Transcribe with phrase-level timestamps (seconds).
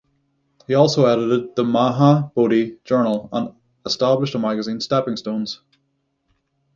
[0.65, 3.53] He also edited the "Maha Bodhi Journal" and
[3.85, 5.61] established a magazine, "Stepping Stones".